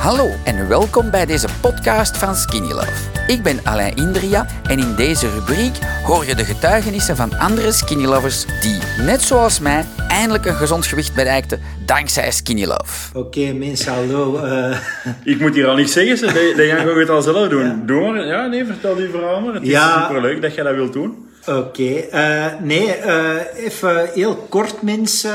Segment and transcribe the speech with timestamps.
[0.00, 2.92] Hallo en welkom bij deze podcast van Skinny Love.
[3.26, 8.04] Ik ben Alain Indria en in deze rubriek hoor je de getuigenissen van andere Skinny
[8.04, 13.18] Lovers die, net zoals mij, eindelijk een gezond gewicht bereikten dankzij Skinny Love.
[13.18, 14.44] Oké, mensen, hallo.
[14.44, 14.78] Uh...
[15.24, 17.64] Ik moet hier al niet zeggen, dat jij gaat het al zelf doen.
[17.64, 17.78] Ja.
[17.86, 18.26] Doe maar.
[18.26, 19.54] Ja, nee, vertel die verhaal maar.
[19.54, 20.06] Het is ja.
[20.06, 21.28] superleuk dat jij dat wilt doen.
[21.46, 22.08] Oké, okay.
[22.12, 25.32] uh, nee, uh, even heel kort mensen.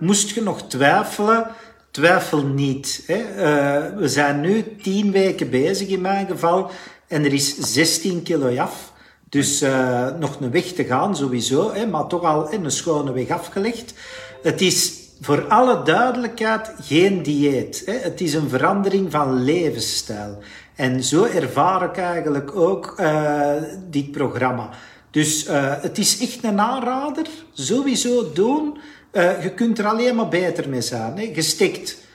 [0.00, 1.46] moest je nog twijfelen?
[1.90, 3.02] Twijfel niet.
[3.06, 3.18] Hè?
[3.18, 6.70] Uh, we zijn nu tien weken bezig in mijn geval
[7.06, 8.92] en er is 16 kilo af.
[9.28, 13.28] Dus uh, nog een weg te gaan sowieso, hè, maar toch al een schone weg
[13.28, 13.94] afgelegd.
[14.42, 17.82] Het is voor alle duidelijkheid geen dieet.
[17.86, 17.92] Hè.
[17.92, 20.38] Het is een verandering van levensstijl.
[20.74, 23.52] En zo ervaar ik eigenlijk ook uh,
[23.90, 24.70] dit programma.
[25.10, 27.26] Dus uh, het is echt een aanrader.
[27.52, 28.78] Sowieso doen.
[29.12, 31.16] Uh, je kunt er alleen maar beter mee zijn.
[31.16, 31.22] Hè.
[31.34, 32.06] Je steekt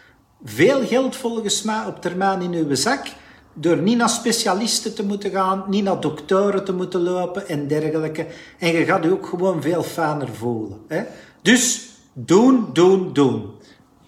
[0.43, 3.05] veel geld volgens mij op termijn in uw zak.
[3.53, 8.25] Door niet naar specialisten te moeten gaan, niet naar doktoren te moeten lopen en dergelijke.
[8.59, 10.79] En je gaat je ook gewoon veel fijner voelen.
[10.87, 11.03] Hè.
[11.41, 13.51] Dus doen, doen, doen.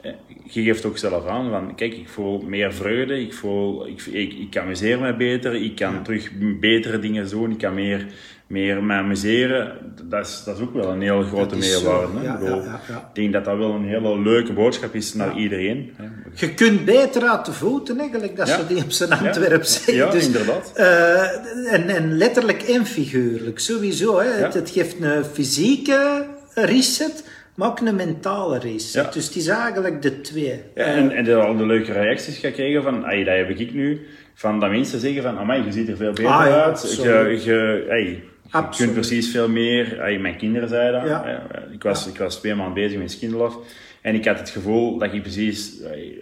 [0.01, 0.11] Eh,
[0.43, 4.33] je geeft ook zelf aan van, kijk, ik voel meer vreugde, ik, voel, ik, ik,
[4.33, 8.07] ik amuseer me beter, ik kan terug betere dingen doen, ik kan meer
[8.47, 9.71] meer me amuseren,
[10.03, 12.21] dat is, dat is ook wel een heel grote meerwaarde.
[12.23, 15.93] Ja, ja, ja, ik denk dat dat wel een hele leuke boodschap is naar iedereen.
[16.33, 19.95] Je kunt beter uit de voeten, eigenlijk, dat ze die op zijn Antwerp zeggen.
[19.95, 20.73] Ja, dus, inderdaad.
[20.77, 24.19] Uh, en, en letterlijk en figuurlijk, sowieso.
[24.19, 24.29] Hè.
[24.29, 29.13] Het, het, geeft een fysieke reset, maar ook een mentale reset.
[29.13, 30.61] Dus het is eigenlijk de twee.
[30.73, 34.69] en, en de, al de leuke reacties gekregen van, dat heb ik nu, van dat
[34.69, 36.99] mensen zeggen van, amai, je ziet er veel beter ah, uit.
[37.01, 40.17] Je, je, hey, je kunt precies veel meer.
[40.19, 41.09] mijn kinderen zeiden dat.
[41.09, 41.49] Ja.
[41.71, 43.57] Ik, was, ik was twee maanden bezig met Skinlove.
[44.01, 45.73] En ik had het gevoel dat ik precies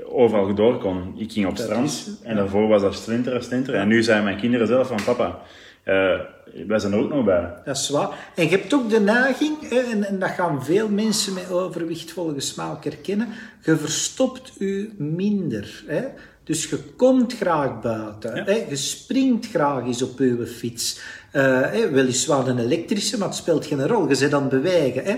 [0.04, 1.14] overal door kon.
[1.18, 3.74] Ik ging op strand en daarvoor was dat slinter, slinter.
[3.74, 5.40] En nu zijn mijn kinderen zelf van papa,
[5.86, 6.20] uh,
[6.68, 7.54] wij zijn er ook nog bij.
[7.66, 8.10] Dat is waar.
[8.36, 12.56] En je hebt ook de neiging, en, en dat gaan veel mensen met overwicht volgens
[12.56, 13.28] mij ook herkennen,
[13.62, 15.84] je verstopt u minder.
[15.88, 16.04] Hè?
[16.44, 18.44] Dus je komt graag buiten.
[18.46, 18.66] Hè?
[18.70, 21.00] Je springt graag eens op uw fiets.
[21.34, 24.10] Uh, weliswaar een elektrische, maar het speelt geen rol.
[24.10, 25.04] Je zit aan het bewegen.
[25.06, 25.18] Hè?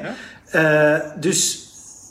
[0.95, 1.67] Uh, dus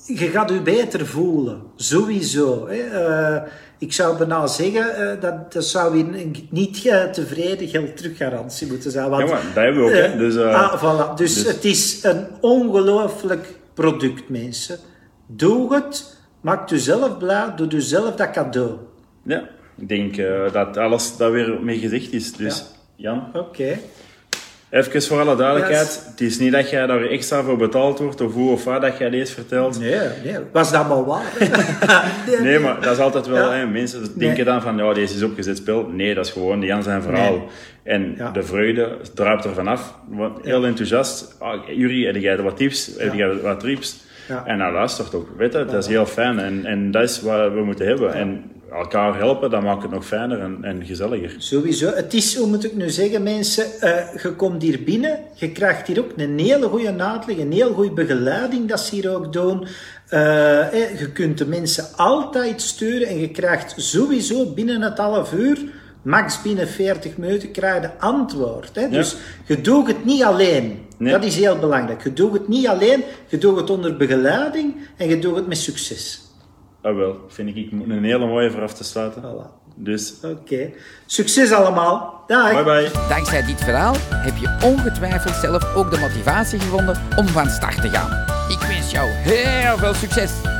[0.07, 1.63] je gaat je beter voelen.
[1.77, 2.69] Sowieso.
[2.69, 2.77] Hè?
[2.77, 3.43] Uh,
[3.79, 6.83] ik zou bijna zeggen, dat, dat zou een niet
[7.13, 9.11] tevreden geld teruggarantie moeten zijn.
[9.11, 9.97] Want, ja, maar dat hebben we ook.
[9.97, 10.17] hè?
[10.17, 11.15] Dus, ah, voilà.
[11.15, 14.79] dus, dus, het is een ongelooflijk product, mensen.
[15.27, 16.17] Doe het.
[16.41, 17.53] Maak jezelf blij.
[17.57, 18.79] Doe jezelf dat cadeau.
[19.25, 19.49] Ja,
[19.79, 20.17] ik denk
[20.53, 22.33] dat alles daar weer mee gezegd is.
[22.33, 22.65] Dus...
[22.97, 23.27] Jan?
[23.33, 23.79] Oké.
[24.75, 28.33] Even voor alle duidelijkheid, het is niet dat jij daar extra voor betaald wordt of
[28.33, 29.79] hoe of wat dat jij deze vertelt.
[29.79, 30.37] Nee, nee.
[30.53, 31.33] was dat maar waar?
[32.43, 35.57] nee, maar dat is altijd wel, hè, mensen denken dan van, ja, deze is opgezet
[35.57, 35.87] spel.
[35.87, 37.49] Nee, dat is gewoon Jan zijn verhaal.
[37.83, 39.99] En de vreugde druipt er vanaf.
[40.43, 41.37] Heel enthousiast.
[41.39, 42.91] Ah, Jury, heb jij wat tips?
[42.99, 44.05] Heb jij wat tips?
[44.45, 45.29] En nou luistert ook.
[45.37, 46.39] Weet je, dat is heel fijn.
[46.39, 48.15] En, en dat is wat we moeten hebben.
[48.15, 51.35] En elkaar helpen, dat maakt het nog fijner en, en gezelliger.
[51.39, 51.91] Sowieso.
[51.95, 55.87] Het is, hoe moet ik nu zeggen, mensen, uh, je komt hier binnen, je krijgt
[55.87, 59.61] hier ook een hele goede uitleg, een heel goede begeleiding dat ze hier ook doen.
[59.63, 60.19] Uh,
[60.99, 65.59] je kunt de mensen altijd sturen en je krijgt sowieso binnen het half uur,
[66.05, 68.75] max binnen 40 minuten, krijg je antwoord.
[68.75, 68.89] Hè?
[68.89, 70.87] Dus je doet het niet alleen.
[70.99, 72.03] Dat is heel belangrijk.
[72.03, 75.59] Je doet het niet alleen, je doet het onder begeleiding en je doet het met
[75.59, 76.23] succes.
[76.83, 79.23] Ah wel, vind ik een hele mooie voor af te sluiten.
[79.23, 79.63] Voilà.
[79.77, 80.15] Dus.
[80.23, 80.71] Oké.
[81.07, 82.25] Succes allemaal.
[82.27, 82.53] Dag.
[82.53, 82.91] Bye bye.
[83.09, 87.89] Dankzij dit verhaal heb je ongetwijfeld zelf ook de motivatie gevonden om van start te
[87.89, 88.11] gaan.
[88.49, 90.54] Ik wens jou heel veel succes.